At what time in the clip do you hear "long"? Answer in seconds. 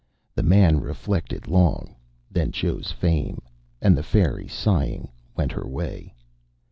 1.47-1.95